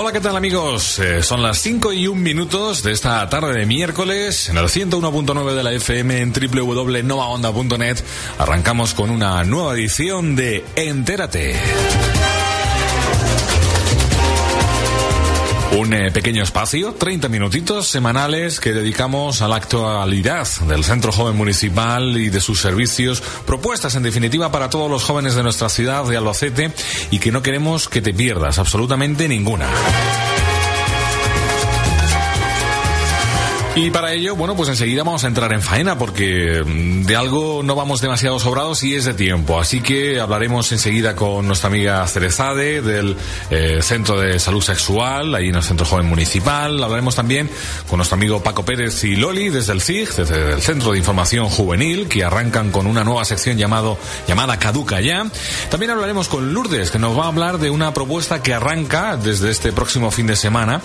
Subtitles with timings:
[0.00, 1.00] Hola, ¿qué tal amigos?
[1.00, 5.54] Eh, son las 5 y 1 minutos de esta tarde de miércoles en el 101.9
[5.54, 7.98] de la FM en www.novaonda.net.
[8.38, 11.56] Arrancamos con una nueva edición de Entérate.
[15.72, 21.36] Un eh, pequeño espacio, 30 minutitos semanales que dedicamos a la actualidad del Centro Joven
[21.36, 26.04] Municipal y de sus servicios, propuestas en definitiva para todos los jóvenes de nuestra ciudad
[26.04, 26.72] de Albacete
[27.10, 29.68] y que no queremos que te pierdas absolutamente ninguna.
[33.78, 37.62] Y para ello, bueno, pues enseguida vamos a entrar en faena porque mm, de algo
[37.62, 39.60] no vamos demasiado sobrados y es de tiempo.
[39.60, 43.16] Así que hablaremos enseguida con nuestra amiga Cerezade del
[43.50, 46.82] eh, Centro de Salud Sexual, ahí en el Centro Joven Municipal.
[46.82, 47.48] Hablaremos también
[47.88, 51.48] con nuestro amigo Paco Pérez y Loli desde el CIG, desde el Centro de Información
[51.48, 55.24] Juvenil, que arrancan con una nueva sección llamado, llamada Caduca Ya.
[55.70, 59.52] También hablaremos con Lourdes, que nos va a hablar de una propuesta que arranca desde
[59.52, 60.82] este próximo fin de semana.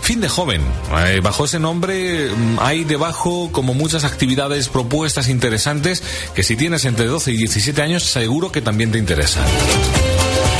[0.00, 0.62] Fin de joven.
[1.08, 6.02] Eh, bajo ese nombre hay debajo como muchas actividades propuestas interesantes
[6.34, 9.44] que si tienes entre 12 y 17 años seguro que también te interesan.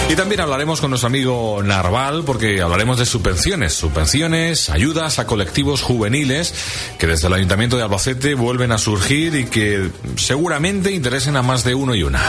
[0.08, 5.82] Y también hablaremos con nuestro amigo Narval porque hablaremos de subvenciones, subvenciones, ayudas a colectivos
[5.82, 6.54] juveniles
[6.98, 11.64] que desde el Ayuntamiento de Albacete vuelven a surgir y que seguramente interesen a más
[11.64, 12.22] de uno y una.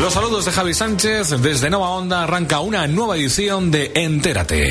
[0.00, 4.68] Los saludos de Javi Sánchez desde Nova Onda arranca una nueva edición de Entérate.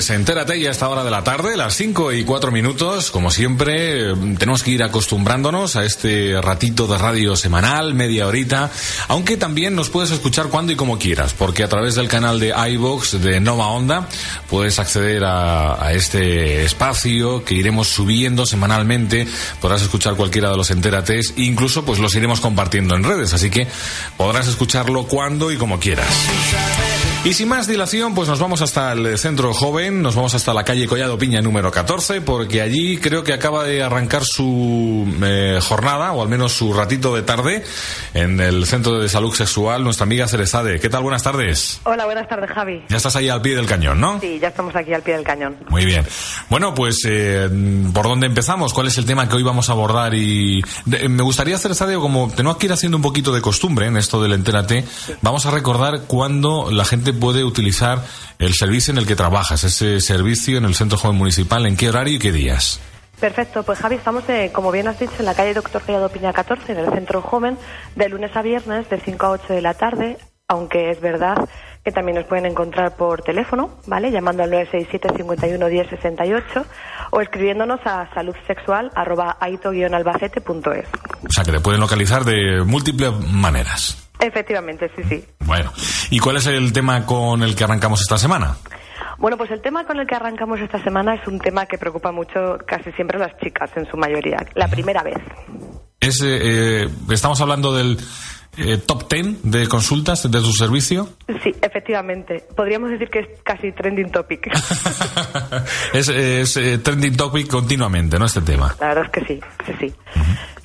[0.00, 3.10] Es Entérate y a esta hora de la tarde, las 5 y 4 minutos.
[3.10, 8.70] Como siempre, tenemos que ir acostumbrándonos a este ratito de radio semanal, media horita,
[9.08, 12.54] aunque también nos puedes escuchar cuando y como quieras, porque a través del canal de
[12.72, 14.08] iVox de Nova Onda
[14.48, 19.26] puedes acceder a, este espacio que iremos subiendo semanalmente.
[19.60, 23.66] Podrás escuchar cualquiera de los Entérates incluso pues los iremos compartiendo en redes, así que
[24.16, 26.08] podrás escucharlo cuando y como quieras.
[27.22, 30.64] Y sin más dilación, pues nos vamos hasta el centro joven, nos vamos hasta la
[30.64, 36.12] calle Collado Piña número 14, porque allí creo que acaba de arrancar su eh, jornada,
[36.12, 37.62] o al menos su ratito de tarde,
[38.14, 40.80] en el centro de salud sexual, nuestra amiga Cerezade.
[40.80, 41.02] ¿Qué tal?
[41.02, 41.82] Buenas tardes.
[41.84, 42.84] Hola, buenas tardes, Javi.
[42.88, 44.18] Ya estás ahí al pie del cañón, ¿no?
[44.18, 45.58] Sí, ya estamos aquí al pie del cañón.
[45.68, 46.06] Muy bien.
[46.48, 47.50] Bueno, pues, eh,
[47.92, 48.72] ¿por dónde empezamos?
[48.72, 50.14] ¿Cuál es el tema que hoy vamos a abordar?
[50.14, 54.22] Y me gustaría, Cerezade, como tenemos que ir haciendo un poquito de costumbre en esto
[54.22, 54.86] del Entérate,
[55.20, 58.04] vamos a recordar cuándo la gente puede utilizar
[58.38, 61.88] el servicio en el que trabajas, ese servicio en el Centro Joven Municipal, en qué
[61.88, 62.80] horario y qué días.
[63.20, 66.72] Perfecto, pues Javi, estamos, como bien has dicho, en la calle Doctor Collado Piña 14,
[66.72, 67.58] en el Centro Joven,
[67.94, 70.16] de lunes a viernes, de 5 a 8 de la tarde,
[70.48, 71.36] aunque es verdad
[71.84, 74.10] que también nos pueden encontrar por teléfono, ¿vale?
[74.10, 76.66] Llamando al 967 51 10 68
[77.10, 80.88] o escribiéndonos a saludssexual@aito-albacete.es.
[81.26, 84.09] O sea, que te pueden localizar de múltiples maneras.
[84.20, 85.24] Efectivamente, sí, sí.
[85.40, 85.72] Bueno,
[86.10, 88.56] ¿y cuál es el tema con el que arrancamos esta semana?
[89.18, 92.10] Bueno, pues el tema con el que arrancamos esta semana es un tema que preocupa
[92.10, 95.18] mucho casi siempre a las chicas en su mayoría, la primera vez.
[96.00, 97.98] Es, eh, estamos hablando del
[98.56, 101.10] eh, top 10 de consultas de su servicio.
[101.42, 102.44] Sí, efectivamente.
[102.56, 104.46] Podríamos decir que es casi trending topic.
[105.92, 108.24] es, es eh, trending topic continuamente, ¿no?
[108.24, 108.74] Este tema.
[108.80, 109.94] La verdad es que sí, sí, sí.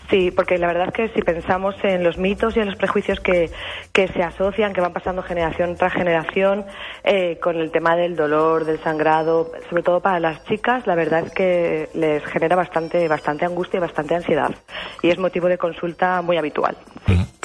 [0.09, 3.19] Sí, porque la verdad es que si pensamos en los mitos y en los prejuicios
[3.19, 3.49] que,
[3.91, 6.65] que se asocian, que van pasando generación tras generación,
[7.03, 11.25] eh, con el tema del dolor, del sangrado, sobre todo para las chicas, la verdad
[11.25, 14.53] es que les genera bastante, bastante angustia y bastante ansiedad.
[15.01, 16.77] Y es motivo de consulta muy habitual.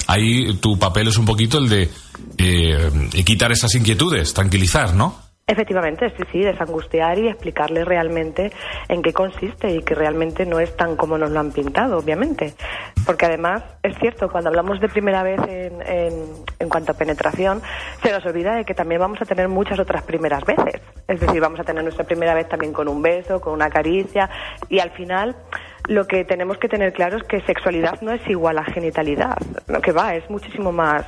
[0.07, 1.89] Ahí tu papel es un poquito el de
[2.37, 2.91] eh,
[3.25, 5.30] quitar esas inquietudes, tranquilizar, ¿no?
[5.51, 8.53] Efectivamente, sí, sí, desangustiar y explicarle realmente
[8.87, 12.55] en qué consiste y que realmente no es tan como nos lo han pintado, obviamente.
[13.05, 16.13] Porque además, es cierto, cuando hablamos de primera vez en, en,
[16.57, 17.63] en, cuanto a penetración,
[18.01, 20.81] se nos olvida de que también vamos a tener muchas otras primeras veces.
[21.09, 24.31] Es decir, vamos a tener nuestra primera vez también con un beso, con una caricia
[24.69, 25.35] y al final
[25.89, 29.37] lo que tenemos que tener claro es que sexualidad no es igual a genitalidad.
[29.67, 31.05] Lo que va, es muchísimo más,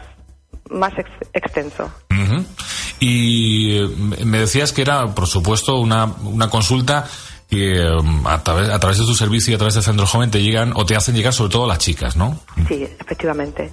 [0.69, 1.93] más ex extenso.
[2.11, 2.72] Uh.
[3.05, 3.89] Y eh,
[4.25, 7.05] me decías que era, por supuesto, una, una consulta
[7.51, 7.85] que
[8.27, 10.73] a través, a través de tu servicio y a través del centro joven te llegan
[10.77, 12.39] o te hacen llegar sobre todo las chicas, ¿no?
[12.69, 13.73] Sí, efectivamente.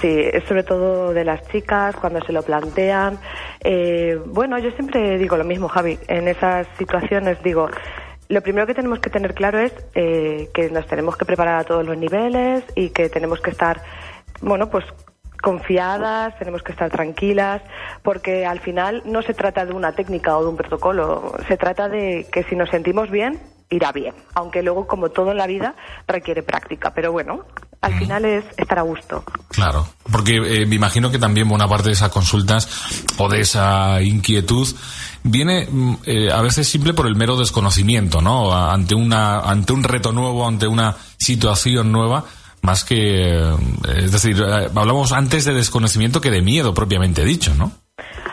[0.00, 3.18] Sí, es sobre todo de las chicas cuando se lo plantean.
[3.64, 5.98] Eh, bueno, yo siempre digo lo mismo, Javi.
[6.06, 7.68] En esas situaciones digo,
[8.28, 11.64] lo primero que tenemos que tener claro es eh, que nos tenemos que preparar a
[11.64, 13.82] todos los niveles y que tenemos que estar,
[14.40, 14.84] bueno, pues
[15.40, 17.62] confiadas, tenemos que estar tranquilas,
[18.02, 21.88] porque al final no se trata de una técnica o de un protocolo, se trata
[21.88, 23.40] de que si nos sentimos bien,
[23.70, 25.74] irá bien, aunque luego, como todo en la vida,
[26.06, 27.44] requiere práctica, pero bueno,
[27.80, 29.24] al final es estar a gusto.
[29.48, 32.68] Claro, porque eh, me imagino que también buena parte de esas consultas
[33.16, 34.68] o de esa inquietud
[35.22, 35.68] viene
[36.04, 38.52] eh, a veces simple por el mero desconocimiento, ¿no?
[38.52, 42.24] Ante una ante un reto nuevo, ante una situación nueva,
[42.62, 43.54] más que
[43.96, 47.72] es decir, hablamos antes de desconocimiento que de miedo propiamente dicho, ¿no?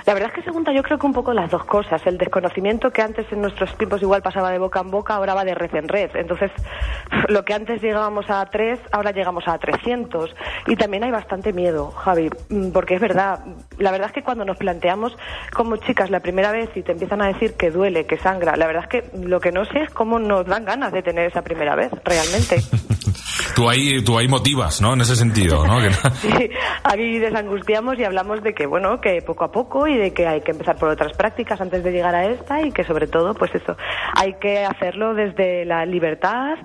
[0.07, 2.01] La verdad es que se junta yo creo que un poco las dos cosas.
[2.07, 5.43] El desconocimiento que antes en nuestros tiempos igual pasaba de boca en boca, ahora va
[5.43, 6.09] de red en red.
[6.15, 6.49] Entonces,
[7.27, 10.33] lo que antes llegábamos a tres, ahora llegamos a 300.
[10.67, 12.29] Y también hay bastante miedo, Javi,
[12.73, 13.43] porque es verdad,
[13.79, 15.13] la verdad es que cuando nos planteamos
[15.53, 18.65] como chicas la primera vez y te empiezan a decir que duele, que sangra, la
[18.65, 21.41] verdad es que lo que no sé es cómo nos dan ganas de tener esa
[21.41, 22.61] primera vez, realmente.
[23.55, 24.93] tú ahí, tú ahí motivas, ¿no?
[24.93, 25.81] En ese sentido, ¿no?
[26.21, 26.49] sí,
[26.83, 30.41] aquí desangustiamos y hablamos de que, bueno, que poco a poco y de que hay
[30.41, 33.53] que empezar por otras prácticas antes de llegar a esta y que sobre todo, pues
[33.55, 33.75] eso,
[34.15, 36.55] hay que hacerlo desde la libertad,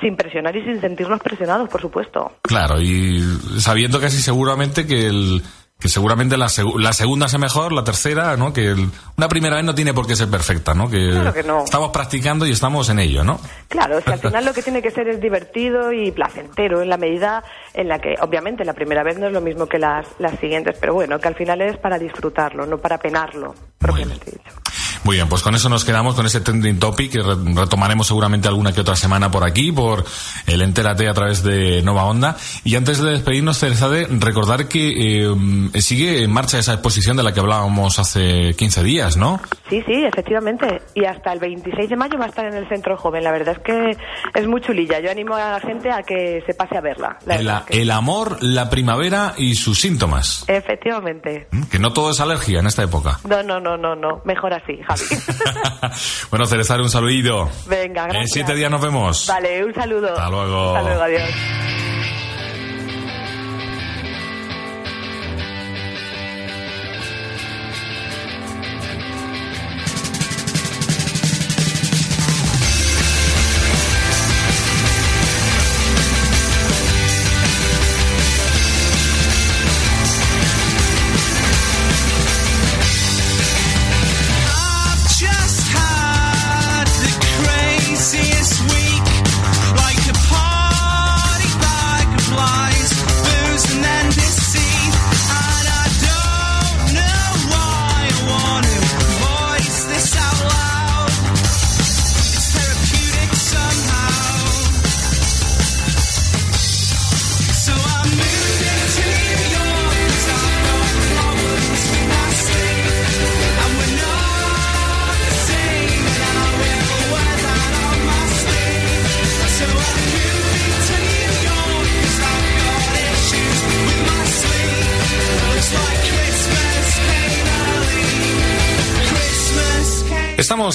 [0.00, 2.32] sin presionar y sin sentirnos presionados, por supuesto.
[2.42, 3.20] Claro, y
[3.58, 5.42] sabiendo casi seguramente que el
[5.80, 8.52] que seguramente la, seg la segunda sea mejor, la tercera, ¿no?
[8.52, 10.90] Que el, una primera vez no tiene por qué ser perfecta, ¿no?
[10.90, 11.64] Que, claro que no.
[11.64, 13.40] estamos practicando y estamos en ello, ¿no?
[13.68, 16.88] Claro, o sea, al final lo que tiene que ser es divertido y placentero en
[16.88, 17.42] la medida
[17.72, 20.76] en la que, obviamente, la primera vez no es lo mismo que las, las siguientes,
[20.78, 24.69] pero bueno, que al final es para disfrutarlo, no para penarlo, propiamente dicho.
[25.04, 28.72] Muy bien, pues con eso nos quedamos con ese trending topic que retomaremos seguramente alguna
[28.72, 30.04] que otra semana por aquí, por
[30.46, 32.36] el Entérate a través de Nova Onda.
[32.64, 37.32] Y antes de despedirnos, Ceresade, recordar que eh, sigue en marcha esa exposición de la
[37.32, 39.40] que hablábamos hace 15 días, ¿no?
[39.68, 40.82] Sí, sí, efectivamente.
[40.94, 43.24] Y hasta el 26 de mayo va a estar en el Centro Joven.
[43.24, 43.96] La verdad es que
[44.34, 45.00] es muy chulilla.
[45.00, 47.18] Yo animo a la gente a que se pase a verla.
[47.26, 47.82] El, que...
[47.82, 50.44] el, amor, la primavera y sus síntomas.
[50.46, 51.48] Efectivamente.
[51.70, 53.18] Que no todo es alergia en esta época.
[53.28, 54.20] No, no, no, no, no.
[54.24, 55.94] Mejor así, Javi.
[56.30, 57.50] bueno, Cerezar, un saludito.
[57.66, 58.22] Venga, gracias.
[58.22, 59.26] En siete días nos vemos.
[59.26, 60.08] Vale, un saludo.
[60.08, 60.76] Hasta luego.
[60.76, 61.30] Hasta luego, adiós.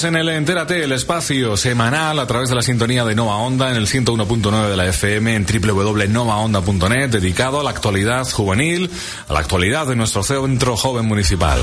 [0.04, 3.76] En el Entérate, el espacio semanal a través de la sintonía de Nova Onda en
[3.76, 8.90] el 101.9 de la FM en www.novaonda.net dedicado a la actualidad juvenil,
[9.26, 11.60] a la actualidad de nuestro centro joven municipal.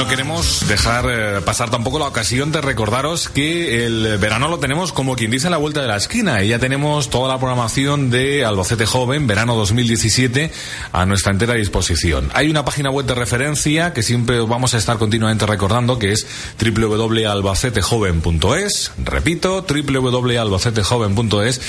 [0.00, 4.94] No queremos dejar eh, pasar tampoco la ocasión de recordaros que el verano lo tenemos
[4.94, 8.08] como quien dice a la vuelta de la esquina y ya tenemos toda la programación
[8.08, 10.52] de Albacete Joven, verano 2017,
[10.92, 12.30] a nuestra entera disposición.
[12.32, 16.26] Hay una página web de referencia que siempre vamos a estar continuamente recordando que es
[16.58, 18.92] www.albacetejoven.es.
[19.04, 21.60] Repito, www.albacetejoven.es.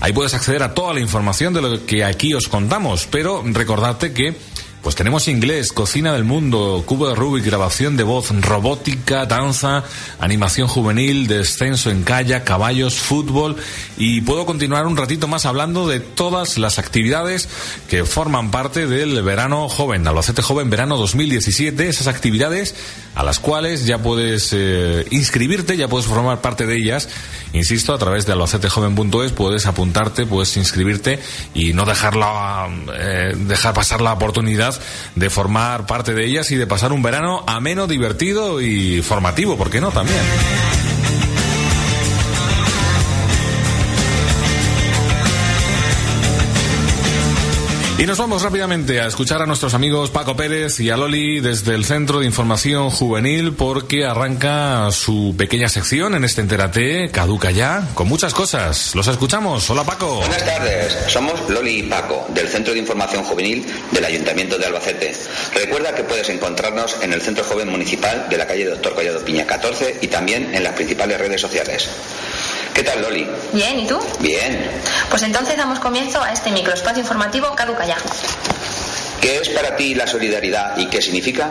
[0.00, 4.12] Ahí puedes acceder a toda la información de lo que aquí os contamos, pero recordarte
[4.12, 4.36] que
[4.82, 9.82] pues tenemos inglés, cocina del mundo, cubo de Rubik, grabación de voz, robótica, danza,
[10.20, 13.56] animación juvenil, descenso en calle, caballos, fútbol.
[13.96, 17.48] Y puedo continuar un ratito más hablando de todas las actividades
[17.88, 22.74] que forman parte del verano joven, Albacete Joven Verano 2017, esas actividades
[23.14, 27.08] a las cuales ya puedes eh, inscribirte, ya puedes formar parte de ellas,
[27.52, 31.18] insisto, a través de albacetejoven.es puedes apuntarte, puedes inscribirte
[31.52, 34.67] y no dejarla, eh, dejar pasar la oportunidad
[35.14, 39.70] de formar parte de ellas y de pasar un verano ameno, divertido y formativo, ¿por
[39.70, 39.90] qué no?
[39.90, 40.18] También.
[47.98, 51.74] Y nos vamos rápidamente a escuchar a nuestros amigos Paco Pérez y a Loli desde
[51.74, 57.88] el Centro de Información Juvenil porque arranca su pequeña sección en este Enterate, caduca ya,
[57.94, 58.94] con muchas cosas.
[58.94, 59.68] Los escuchamos.
[59.68, 60.18] Hola Paco.
[60.18, 65.12] Buenas tardes, somos Loli y Paco del Centro de Información Juvenil del Ayuntamiento de Albacete.
[65.54, 69.44] Recuerda que puedes encontrarnos en el Centro Joven Municipal de la calle Doctor Collado Piña
[69.44, 71.88] 14 y también en las principales redes sociales.
[72.78, 73.26] ¿Qué tal, Loli?
[73.52, 73.98] Bien, ¿y tú?
[74.20, 74.70] Bien.
[75.10, 77.96] Pues entonces damos comienzo a este microespacio informativo Caduca ya.
[79.20, 81.50] ¿Qué es para ti la solidaridad y qué significa?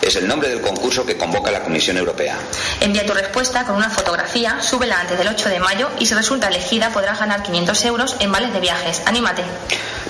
[0.00, 2.38] Es el nombre del concurso que convoca la Comisión Europea.
[2.80, 6.48] Envía tu respuesta con una fotografía, súbela antes del 8 de mayo y si resulta
[6.48, 9.02] elegida podrás ganar 500 euros en vales de viajes.
[9.04, 9.42] ¡Anímate!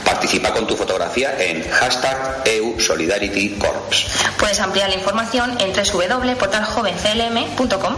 [0.04, 4.07] Participa con tu fotografía en hashtag EU Solidarity Corps.
[4.38, 7.97] Puedes ampliar la información en www.portaljovenclm.com.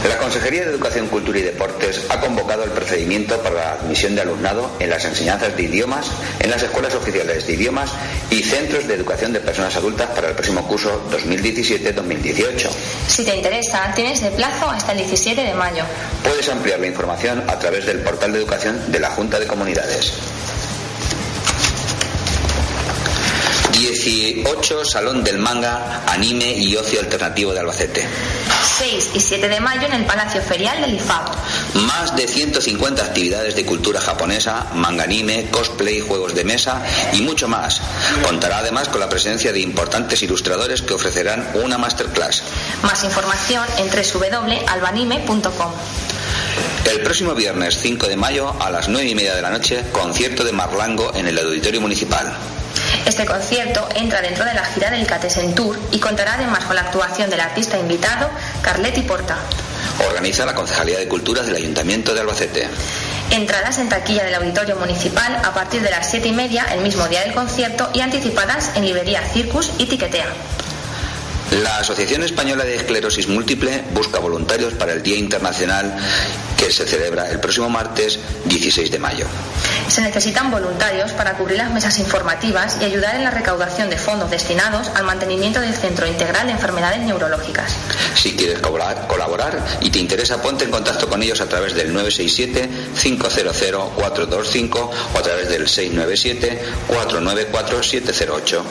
[0.08, 4.22] La Consejería de Educación, Cultura y Deportes ha convocado el procedimiento para la admisión de
[4.22, 7.90] alumnado en las enseñanzas de idiomas en las escuelas oficiales de idiomas
[8.30, 12.70] y centros de educación de personas adultas para el próximo curso 2017-2018.
[13.08, 15.84] Si te interesa, tienes de plazo hasta el 17 de mayo.
[16.24, 20.14] Puedes ampliar la información a través del portal de educación de la Junta de Comunidades.
[23.74, 28.08] 18 Salón del Manga, Anime y Ocio Alternativo de Albacete.
[28.78, 31.26] 6 y 7 de mayo en el Palacio Ferial del IFAO.
[31.88, 36.82] Más de 150 actividades de cultura japonesa, manga anime, cosplay, juegos de mesa
[37.14, 37.82] y mucho más.
[38.24, 42.44] Contará además con la presencia de importantes ilustradores que ofrecerán una masterclass.
[42.84, 45.72] Más información en www.albanime.com.
[46.90, 50.44] El próximo viernes 5 de mayo a las 9 y media de la noche, concierto
[50.44, 52.34] de Marlango en el Auditorio Municipal.
[53.06, 56.84] Este concierto entra dentro de la gira del Catesen Tour y contará además con la
[56.84, 58.30] actuación del artista invitado
[58.62, 59.38] Carletti Porta.
[60.08, 62.68] Organiza la Concejalía de Culturas del Ayuntamiento de Albacete.
[63.32, 67.08] Entradas en taquilla del Auditorio Municipal a partir de las 7 y media el mismo
[67.08, 70.28] día del concierto y anticipadas en librería Circus y Tiquetea.
[71.62, 75.96] La Asociación Española de Esclerosis Múltiple busca voluntarios para el Día Internacional
[76.58, 79.28] que se celebra el próximo martes 16 de mayo.
[79.88, 84.32] Se necesitan voluntarios para cubrir las mesas informativas y ayudar en la recaudación de fondos
[84.32, 87.76] destinados al mantenimiento del Centro Integral de Enfermedades Neurológicas.
[88.16, 94.90] Si quieres colaborar y te interesa, ponte en contacto con ellos a través del 967-500-425
[95.14, 98.64] o a través del 697-494-708.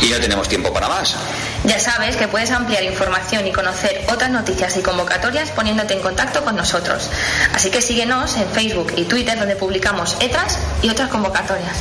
[0.00, 1.16] Y no tenemos tiempo para más.
[1.64, 6.44] Ya sabes que puedes ampliar información y conocer otras noticias y convocatorias poniéndote en contacto
[6.44, 7.10] con nosotros.
[7.54, 11.76] Así que síguenos en Facebook y Twitter donde publicamos ETRAS y otras convocatorias.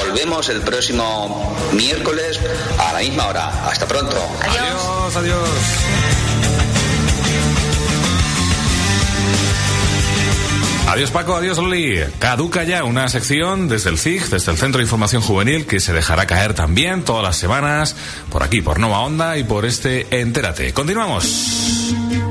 [0.00, 2.40] Volvemos el próximo miércoles
[2.78, 3.68] a la misma hora.
[3.68, 4.16] Hasta pronto.
[4.42, 5.48] Adiós, adiós.
[5.48, 6.53] Adiós
[11.12, 11.98] Paco, adiós Loli.
[12.20, 15.92] Caduca ya una sección desde el CIG, desde el Centro de Información Juvenil, que se
[15.92, 17.96] dejará caer también todas las semanas
[18.30, 20.72] por aquí, por Nova Onda y por este Entérate.
[20.72, 22.23] Continuamos.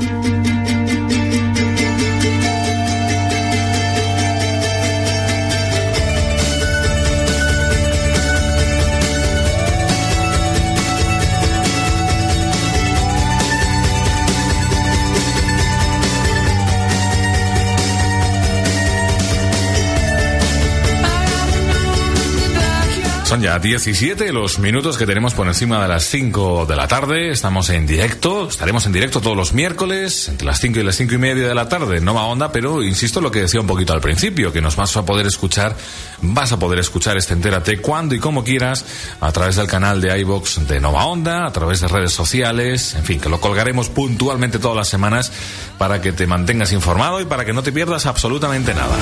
[23.44, 27.30] Ya 17 los minutos que tenemos por encima de las 5 de la tarde.
[27.30, 31.16] Estamos en directo, estaremos en directo todos los miércoles, entre las 5 y las 5
[31.16, 34.00] y media de la tarde, Nova Onda, pero insisto lo que decía un poquito al
[34.00, 35.76] principio, que nos vas a poder escuchar,
[36.22, 38.86] vas a poder escuchar este Entérate cuando y como quieras,
[39.20, 43.04] a través del canal de iBox de Nova Onda, a través de redes sociales, en
[43.04, 45.34] fin, que lo colgaremos puntualmente todas las semanas
[45.78, 48.96] para que te mantengas informado y para que no te pierdas absolutamente nada.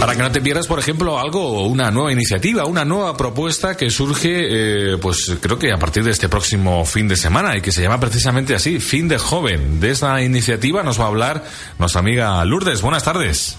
[0.00, 3.90] Para que no te pierdas, por ejemplo, algo, una nueva iniciativa, una nueva propuesta que
[3.90, 7.72] surge, eh, pues creo que a partir de este próximo fin de semana y que
[7.72, 9.80] se llama precisamente así, Fin de Joven.
[9.80, 11.44] De esta iniciativa nos va a hablar
[11.80, 12.80] nuestra amiga Lourdes.
[12.80, 13.58] Buenas tardes.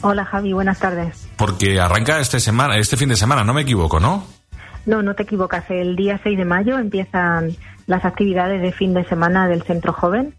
[0.00, 1.28] Hola Javi, buenas tardes.
[1.36, 4.24] Porque arranca este semana, este fin de semana, no me equivoco, ¿no?
[4.84, 5.64] No, no te equivocas.
[5.70, 10.34] El día 6 de mayo empiezan las actividades de fin de semana del Centro Joven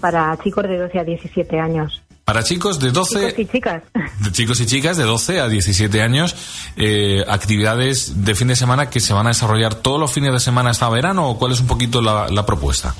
[0.00, 2.02] para chicos de 12 a 17 años.
[2.32, 3.18] Para chicos de 12...
[3.18, 3.82] Chicos y chicas.
[4.20, 6.34] de chicos y chicas de 12 a 17 años,
[6.78, 10.40] eh, actividades de fin de semana que se van a desarrollar todos los fines de
[10.40, 12.94] semana hasta verano o cuál es un poquito la, la propuesta?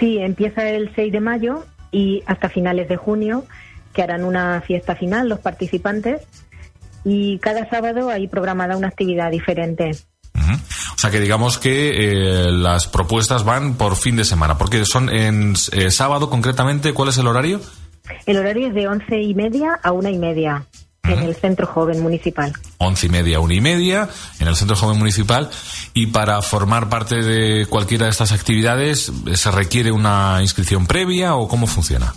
[0.00, 3.46] Sí, empieza el 6 de mayo y hasta finales de junio,
[3.92, 6.22] que harán una fiesta final los participantes.
[7.04, 9.92] Y cada sábado hay programada una actividad diferente.
[10.96, 15.14] O sea que digamos que eh, las propuestas van por fin de semana, porque son
[15.14, 17.60] en eh, sábado concretamente, ¿cuál es el horario?
[18.26, 20.66] El horario es de once y media a una y media
[21.04, 22.52] en el Centro Joven Municipal.
[22.78, 24.08] Once y media, una y media,
[24.40, 25.50] en el Centro Joven Municipal.
[25.94, 31.48] Y para formar parte de cualquiera de estas actividades, ¿se requiere una inscripción previa o
[31.48, 32.14] cómo funciona?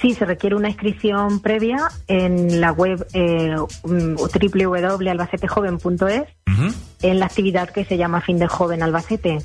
[0.00, 6.74] Sí, se requiere una inscripción previa en la web eh, mm, www.albacetejoven.es Ujú.
[7.02, 9.38] en la actividad que se llama Fin de Joven Albacete.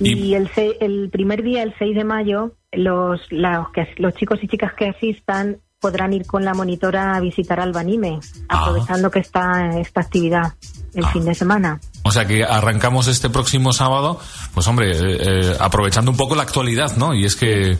[0.00, 4.14] Y- Y el, se- el primer día, el 6 de mayo, los, la- que- los
[4.14, 8.62] chicos y chicas que asistan podrán ir con la monitora a visitar Albanime, Ah.
[8.62, 10.54] aprovechando que está esta actividad
[10.94, 11.10] el Ah.
[11.12, 11.80] fin de semana.
[12.02, 14.18] O sea que arrancamos este próximo sábado,
[14.54, 17.14] pues hombre, eh, eh, aprovechando un poco la actualidad, ¿no?
[17.14, 17.76] Y es que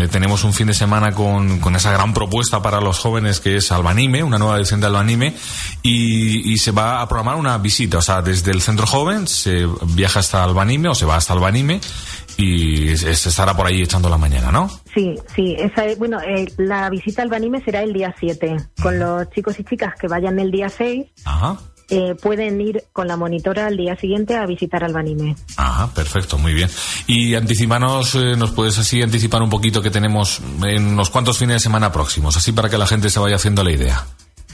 [0.00, 3.56] eh, tenemos un fin de semana con, con esa gran propuesta para los jóvenes que
[3.56, 5.34] es Albanime, una nueva edición de Albanime,
[5.82, 9.66] y, y se va a programar una visita, o sea, desde el centro joven se
[9.94, 11.80] viaja hasta Albanime o se va hasta Albanime
[12.36, 14.70] y se estará por ahí echando la mañana, ¿no?
[14.94, 15.54] Sí, sí.
[15.58, 18.56] Esa es- bueno, eh, la visita al Albanime será el día 7.
[18.82, 21.58] Con los chicos y chicas que vayan el día 6, Ajá.
[21.90, 25.34] Eh, pueden ir con la monitora al día siguiente a visitar Albanime.
[25.56, 26.70] Ajá, perfecto, muy bien.
[27.06, 31.56] Y anticipanos, eh, nos puedes así anticipar un poquito que tenemos en unos cuantos fines
[31.56, 34.06] de semana próximos, así para que la gente se vaya haciendo la idea.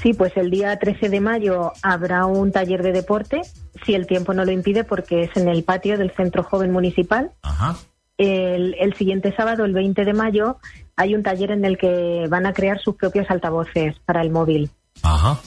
[0.03, 3.43] Sí, pues el día 13 de mayo habrá un taller de deporte,
[3.85, 7.33] si el tiempo no lo impide, porque es en el patio del Centro Joven Municipal.
[7.43, 7.77] Ajá.
[8.19, 10.59] El, el siguiente sábado, el 20 de mayo,
[10.97, 14.71] hay un taller en el que van a crear sus propios altavoces para el móvil.
[15.03, 15.39] Ajá.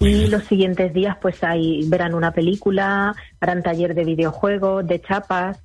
[0.00, 5.58] Y los siguientes días, pues ahí verán una película, harán taller de videojuegos, de chapas.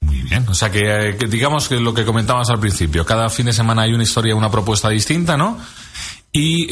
[0.00, 0.46] Muy bien.
[0.48, 3.52] O sea que, eh, que digamos que lo que comentabas al principio, cada fin de
[3.52, 5.58] semana hay una historia, una propuesta distinta, ¿no?
[6.32, 6.68] Y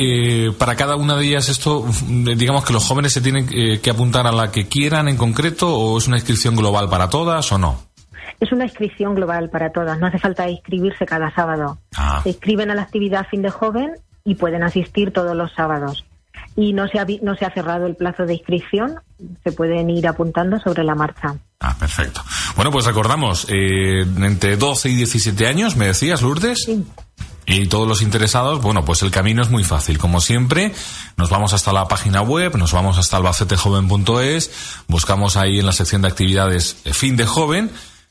[0.47, 3.81] eh, para cada una de ellas esto, mm, digamos que los jóvenes se tienen eh,
[3.81, 7.51] que apuntar a la que quieran en concreto o es una inscripción global para todas
[7.51, 7.83] o no.
[8.39, 11.79] Es una inscripción global para todas, no hace falta inscribirse cada sábado.
[11.97, 12.21] Ah.
[12.23, 16.05] Se inscriben a la actividad fin de joven y pueden asistir todos los sábados.
[16.59, 18.97] Y no se ha, no se ha cerrado el plazo de inscripción.
[19.45, 21.37] Se pueden ir apuntando sobre la marcha.
[21.61, 22.21] Ah, perfecto.
[22.57, 26.65] Bueno, pues recordamos, eh, entre 12 y 17 años, me decías, Lourdes.
[26.67, 26.85] Sí.
[27.47, 29.99] Y todos los interesados, bueno, pues el camino es muy fácil.
[29.99, 30.75] Como siempre,
[31.17, 34.51] nos vamos hasta la página web, nos vamos hasta albacetejoven.es,
[34.89, 37.71] buscamos ahí en la sección de actividades eh, fin de joven,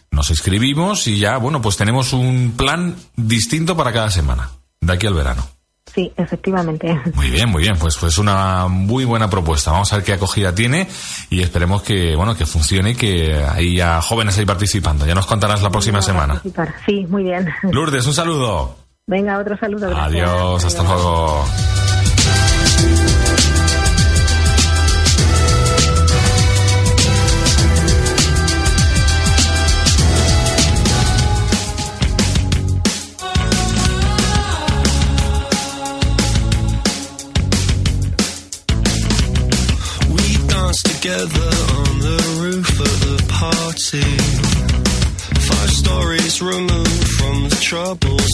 [0.10, 5.06] nos inscribimos y ya, bueno, pues tenemos un plan distinto para cada semana, de aquí
[5.06, 5.57] al verano.
[5.94, 7.00] Sí, efectivamente.
[7.16, 7.78] Muy bien, muy bien.
[7.78, 9.72] Pues pues una muy buena propuesta.
[9.72, 10.88] Vamos a ver qué acogida tiene
[11.30, 15.06] y esperemos que bueno que funcione y que haya jóvenes ahí participando.
[15.06, 16.42] Ya nos contarás la próxima semana.
[16.86, 17.50] Sí, muy bien.
[17.64, 18.76] Lourdes, un saludo.
[19.08, 19.90] Venga, otro saludo.
[19.90, 20.30] Gracias.
[20.30, 20.94] Adiós, hasta Adiós.
[20.94, 21.46] luego.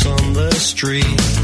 [0.05, 1.42] On the street.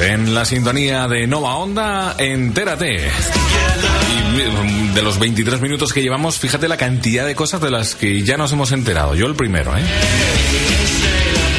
[0.00, 3.10] En la sintonía de Nova Onda, entérate.
[4.34, 8.22] Y de los 23 minutos que llevamos, fíjate la cantidad de cosas de las que
[8.22, 9.14] ya nos hemos enterado.
[9.14, 9.82] Yo el primero, ¿eh?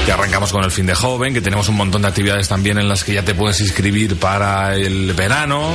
[0.05, 2.87] Que arrancamos con el fin de joven, que tenemos un montón de actividades también en
[2.87, 5.73] las que ya te puedes inscribir para el verano.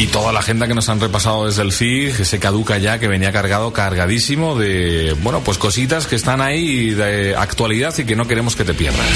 [0.00, 2.98] Y toda la agenda que nos han repasado desde el FIG, que se caduca ya,
[2.98, 8.16] que venía cargado, cargadísimo de, bueno, pues cositas que están ahí de actualidad y que
[8.16, 9.06] no queremos que te pierdas.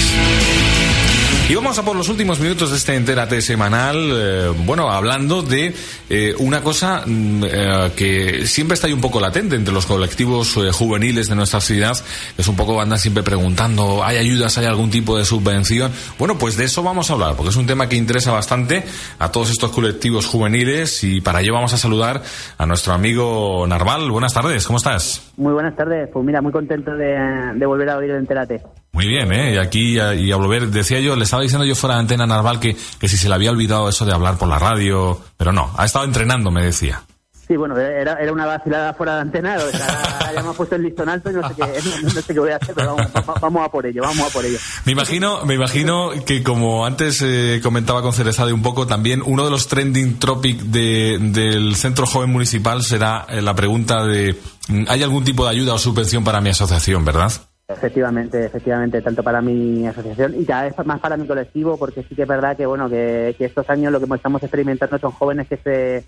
[1.47, 5.75] Y vamos a por los últimos minutos de este Entérate semanal, eh, bueno, hablando de
[6.09, 10.57] eh, una cosa mm, eh, que siempre está ahí un poco latente entre los colectivos
[10.57, 11.99] eh, juveniles de nuestra ciudad,
[12.35, 15.93] que es un poco andan siempre preguntando, ¿hay ayudas, hay algún tipo de subvención?
[16.19, 18.83] Bueno, pues de eso vamos a hablar, porque es un tema que interesa bastante
[19.19, 22.23] a todos estos colectivos juveniles y para ello vamos a saludar
[22.57, 24.11] a nuestro amigo Narval.
[24.11, 25.31] Buenas tardes, ¿cómo estás?
[25.37, 27.19] Muy buenas tardes, pues mira, muy contento de,
[27.55, 28.63] de volver a oír el Entérate.
[28.95, 29.55] Muy bien, ¿eh?
[29.55, 32.61] Y aquí, y a volver, decía yo, le estaba diciendo yo fuera de antena Narval
[32.61, 35.75] que, que si se le había olvidado eso de hablar por la radio, pero no,
[35.77, 37.03] ha estado entrenando, me decía.
[37.47, 40.77] Sí, bueno, era, era una vacilada fuera de antena, o sea, ya me ha puesto
[40.77, 41.63] el listón alto y no sé qué,
[42.03, 44.33] no, no sé qué voy a hacer, pero vamos, vamos, a por ello, vamos a
[44.33, 44.59] por ello.
[44.85, 49.45] Me imagino, me imagino que como antes eh, comentaba con Cerezade un poco, también uno
[49.45, 54.41] de los trending topic de, del Centro Joven Municipal será eh, la pregunta de
[54.87, 57.33] ¿hay algún tipo de ayuda o subvención para mi asociación, verdad?
[57.66, 62.14] Efectivamente, efectivamente, tanto para mi asociación y cada vez más para mi colectivo, porque sí
[62.14, 65.57] que es verdad que bueno que, estos años lo que estamos experimentando son jóvenes que
[65.57, 66.05] se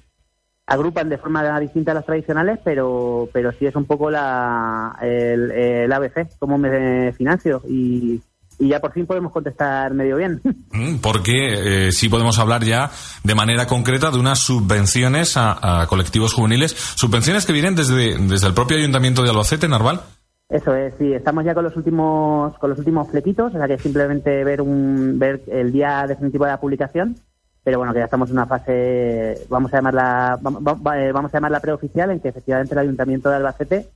[0.66, 5.50] agrupan de forma distinta a las tradicionales, pero pero sí es un poco la el,
[5.50, 8.20] el ABC, cómo me financio y,
[8.58, 10.42] y ya por fin podemos contestar medio bien.
[11.00, 12.90] Porque eh, sí podemos hablar ya
[13.24, 18.46] de manera concreta de unas subvenciones a, a colectivos juveniles, subvenciones que vienen desde, desde
[18.46, 20.02] el propio Ayuntamiento de Albacete, Narval.
[20.48, 23.78] Eso es, sí, estamos ya con los últimos con los últimos flequitos, o sea que
[23.78, 27.16] simplemente ver un ver el día definitivo de la publicación,
[27.64, 32.12] pero bueno, que ya estamos en una fase, vamos a llamarla vamos a llamarla preoficial,
[32.12, 33.88] en que efectivamente el Ayuntamiento de Albacete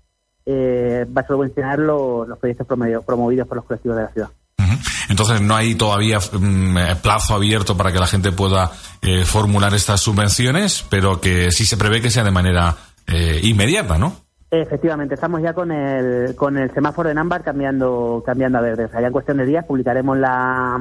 [0.44, 4.30] eh, va a subvencionar los, los proyectos promovidos por los colectivos de la ciudad.
[5.08, 8.70] Entonces no hay todavía um, plazo abierto para que la gente pueda
[9.02, 12.76] eh, formular estas subvenciones, pero que sí se prevé que sea de manera
[13.08, 14.16] eh, inmediata, ¿no?
[14.50, 18.86] Efectivamente, estamos ya con el, con el semáforo en ámbar cambiando, cambiando a verde.
[18.86, 20.80] O sea, ya en cuestión de días publicaremos la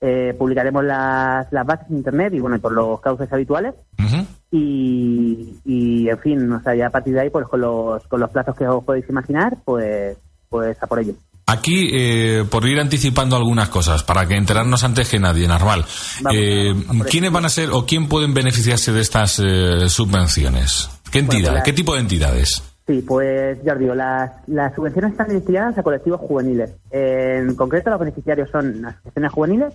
[0.00, 3.74] eh, publicaremos las, las bases en internet y bueno, por los cauces habituales.
[3.98, 4.26] Uh -huh.
[4.52, 8.20] Y, y, en fin, o sea, ya a partir de ahí, pues con los, con
[8.20, 10.16] los plazos que os podéis imaginar, pues,
[10.48, 11.14] pues a por ello.
[11.46, 15.84] Aquí, eh, por ir anticipando algunas cosas, para que enterarnos antes que nadie, Narval,
[16.32, 16.74] eh,
[17.10, 20.90] ¿quiénes van a ser o quién pueden beneficiarse de estas eh, subvenciones?
[21.10, 21.52] ¿Qué entidad?
[21.52, 22.62] Pues ¿Qué tipo de entidades?
[22.88, 26.70] Sí, pues ya las, las subvenciones están destinadas a colectivos juveniles.
[26.90, 29.74] En concreto, los beneficiarios son asociaciones juveniles,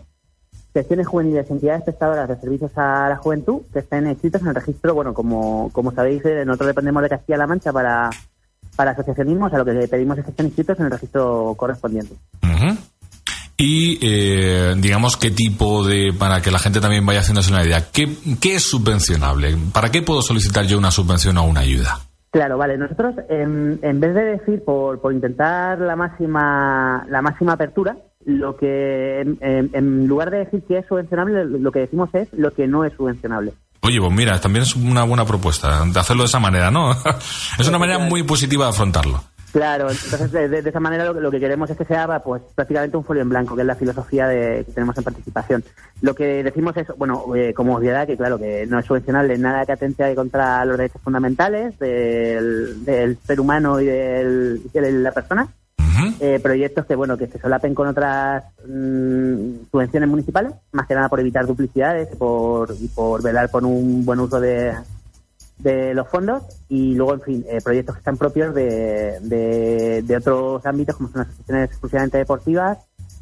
[0.74, 4.96] secciones juveniles, entidades prestadoras de servicios a la juventud que estén inscritos en el registro.
[4.96, 8.10] Bueno, como, como sabéis, eh, nosotros dependemos de Castilla-La Mancha para,
[8.76, 12.16] para asociacionismo, o sea, lo que pedimos es que estén inscritos en el registro correspondiente.
[13.58, 17.92] Y eh, digamos qué tipo de, para que la gente también vaya haciéndose una idea,
[17.92, 18.10] ¿qué,
[18.42, 19.56] ¿qué es subvencionable?
[19.72, 22.00] ¿Para qué puedo solicitar yo una subvención o una ayuda?
[22.34, 22.80] Claro, vale.
[22.80, 28.58] Nosotros, en, en vez de decir por, por intentar la máxima, la máxima apertura, lo
[28.58, 32.86] que en, lugar de decir que es subvencionable, lo que decimos es lo que no
[32.86, 33.54] es subvencionable.
[33.82, 36.92] Oye, pues mira, también es una buena propuesta de hacerlo de esa manera, ¿no?
[37.60, 39.24] es una manera muy positiva de afrontarlo.
[39.54, 43.22] Claro, entonces de, esa manera lo, que queremos es que sea pues prácticamente un folio
[43.22, 45.64] en blanco, que es la filosofía de, que tenemos en participación.
[46.02, 49.64] Lo que decimos es, bueno, eh, como obviedad, que claro, que no es subvencionable nada
[49.68, 55.48] que atente contra los derechos fundamentales del, ser humano y, del, de la persona,
[56.20, 61.10] eh, proyectos que bueno que se solapen con otras mm, subvenciones municipales, más que nada
[61.10, 64.74] por evitar duplicidades por, y por velar por un buen uso de,
[65.58, 70.66] de los fondos y luego, en fin, eh, proyectos que están propios de, de, otros
[70.66, 72.78] ámbitos como son las asociaciones exclusivamente deportivas,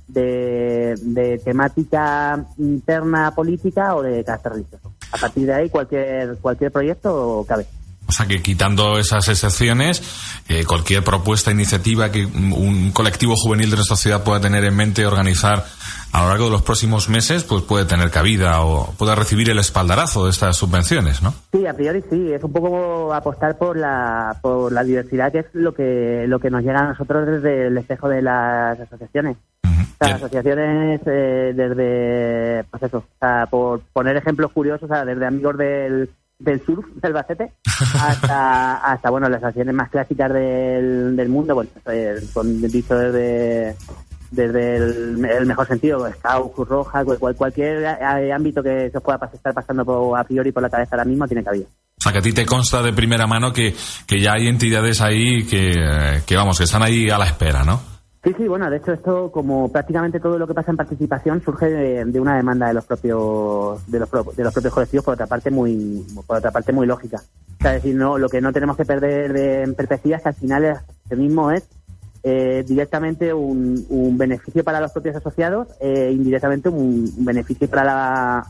[0.07, 4.93] de, de temática interna política o de carácter religioso.
[5.11, 7.65] A partir de ahí, cualquier, cualquier proyecto cabe.
[8.11, 10.03] O sea que quitando esas excepciones,
[10.49, 15.05] eh, cualquier propuesta, iniciativa que un colectivo juvenil de nuestra ciudad pueda tener en mente
[15.05, 15.63] organizar
[16.11, 19.59] a lo largo de los próximos meses, pues puede tener cabida o pueda recibir el
[19.59, 21.33] espaldarazo de estas subvenciones, ¿no?
[21.53, 22.33] Sí, a priori sí.
[22.33, 26.49] Es un poco apostar por la, por la diversidad, que es lo que, lo que
[26.49, 29.37] nos llega a nosotros desde el espejo de las asociaciones.
[30.01, 35.25] Las asociaciones eh, desde, pues eso, o sea, por poner ejemplos curiosos, o sea, desde
[35.25, 36.09] amigos del
[36.43, 37.53] del surf del Bacete
[37.99, 43.75] hasta, hasta bueno, las acciones más clásicas del, del mundo, bueno, eh, con dicho desde,
[44.31, 47.85] desde el, mejor sentido, Scout, Cruz Roja, cualquier
[48.33, 51.65] ámbito que se pueda estar pasando a priori por la cabeza ahora mismo tiene cabida.
[51.97, 53.75] O sea, que a ti te consta de primera mano que,
[54.07, 57.90] que ya hay entidades ahí que, que, vamos, que están ahí a la espera, ¿no?
[58.23, 61.65] Sí, sí, bueno, de hecho esto, como prácticamente todo lo que pasa en participación, surge
[61.71, 65.49] de, una demanda de los propios de los, de los propios colectivos, por otra parte
[65.49, 67.17] muy por otra parte muy lógica.
[67.17, 70.29] O sea, es decir, no, lo que no tenemos que perder de, perspectiva es que
[70.29, 71.67] al final el mismo es
[72.21, 78.47] eh, directamente un, un, beneficio para los propios asociados e indirectamente un, beneficio para la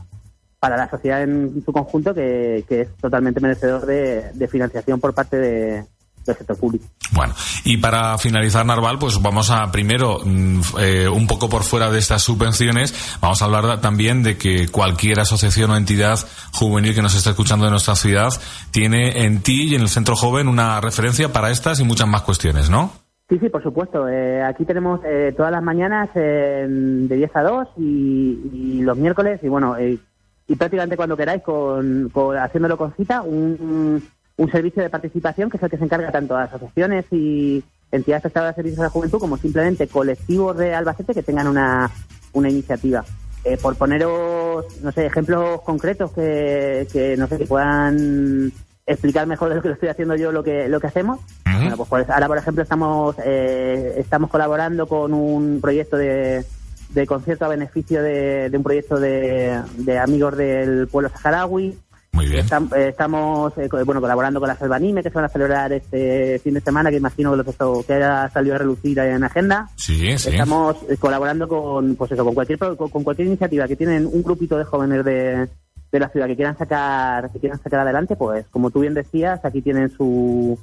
[0.60, 5.38] para la sociedad en su conjunto que, que es totalmente merecedor de financiación por parte
[5.38, 5.84] de,
[6.24, 6.84] del sector público.
[7.12, 11.90] Bueno, y para finalizar, Narval, pues vamos a primero, mm, eh, un poco por fuera
[11.90, 16.18] de estas subvenciones, vamos a hablar también de que cualquier asociación o entidad
[16.52, 18.30] juvenil que nos esté escuchando de nuestra ciudad
[18.70, 22.22] tiene en ti y en el Centro Joven una referencia para estas y muchas más
[22.22, 22.92] cuestiones, ¿no?
[23.28, 24.08] Sí, sí, por supuesto.
[24.08, 29.48] Eh, aquí tenemos eh, todas las mañanas de 10 a 2 y, los miércoles, y
[29.48, 34.02] bueno, y prácticamente cuando queráis, con, haciéndolo con cita, un
[34.36, 38.22] un servicio de participación que es el que se encarga tanto a asociaciones y entidades
[38.22, 41.90] prestadoras de servicios a la juventud como simplemente colectivos de Albacete que tengan una,
[42.32, 43.04] una iniciativa.
[43.44, 48.52] Eh, por poneros, no sé, ejemplos concretos que, que, no sé, que puedan
[48.86, 51.20] explicar mejor de lo que lo estoy haciendo yo lo que lo que hacemos.
[51.44, 56.44] Bueno, pues, pues, ahora, por ejemplo, estamos eh, estamos colaborando con un proyecto de,
[56.90, 61.76] de concierto a beneficio de, de un proyecto de, de amigos del pueblo saharaui.
[62.12, 62.46] Muy bien.
[62.76, 66.54] Eh, estamos eh, bueno colaborando con la Selvanime, que se van a celebrar este fin
[66.54, 69.70] de semana, que imagino que, lo que ha salido a relucir en agenda.
[69.76, 70.28] Sí, sí.
[70.30, 74.58] Estamos eh, colaborando con, pues eso, con cualquier, con, cualquier iniciativa que tienen un grupito
[74.58, 75.48] de jóvenes de,
[75.90, 79.42] de la ciudad que quieran sacar, que quieran sacar adelante, pues como tú bien decías,
[79.44, 80.58] aquí tienen su,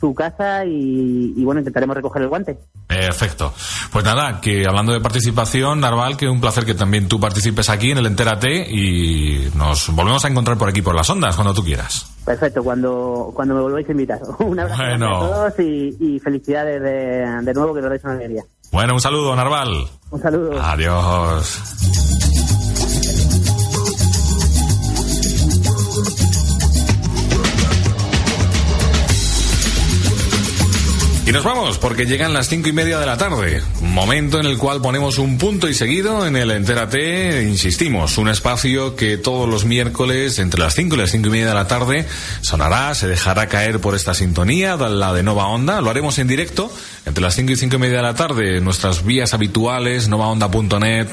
[0.00, 2.58] su casa y, bueno, intentaremos recoger el guante.
[2.86, 3.52] Perfecto.
[3.92, 7.90] Pues nada, que hablando de participación, Narval, que un placer que también tú participes aquí
[7.90, 11.62] en el Entérate y nos volvemos a encontrar por aquí por las ondas cuando tú
[11.62, 12.10] quieras.
[12.24, 14.20] Perfecto, cuando, cuando me volváis a invitar.
[14.38, 18.42] Un abrazo a todos y, felicidades de, de, nuevo, que nos dais una alegría.
[18.72, 19.86] Bueno, un saludo, Narval.
[20.10, 20.60] Un saludo.
[20.60, 22.29] Adiós.
[31.30, 34.58] Y nos vamos porque llegan las cinco y media de la tarde, momento en el
[34.58, 39.64] cual ponemos un punto y seguido en el Entérate, insistimos, un espacio que todos los
[39.64, 42.04] miércoles entre las cinco y las cinco y media de la tarde
[42.40, 46.68] sonará, se dejará caer por esta sintonía, la de Nova Onda, lo haremos en directo
[47.06, 51.06] entre las cinco y cinco y media de la tarde, nuestras vías habituales, novaonda.net,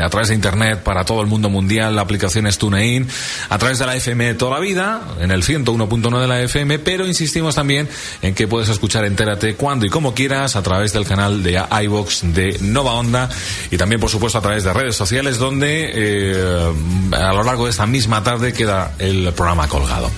[0.00, 3.08] a través de internet para todo el mundo mundial, la aplicación es TuneIn,
[3.48, 7.08] a través de la FM toda la vida, en el 101.9 de la FM, pero
[7.08, 7.88] insistimos también
[8.22, 12.34] en que puedes escuchar Entérate cuando y como quieras a través del canal de iVox
[12.34, 13.28] de Nova Onda
[13.70, 16.72] y también por supuesto a través de redes sociales donde eh,
[17.12, 20.10] a lo largo de esta misma tarde queda el programa colgado.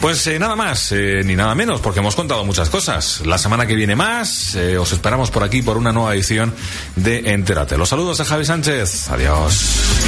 [0.00, 3.22] Pues eh, nada más eh, ni nada menos porque hemos contado muchas cosas.
[3.24, 6.54] La semana que viene más os esperamos por aquí por una nueva edición
[6.96, 7.76] de Entérate.
[7.76, 9.10] Los saludos de Javi Sánchez.
[9.10, 10.07] Adiós.